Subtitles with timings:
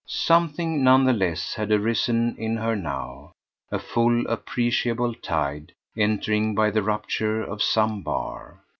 [0.07, 3.33] Something, none the less, had arisen in her now
[3.71, 8.61] a full appreciable tide, entering by the rupture of some bar.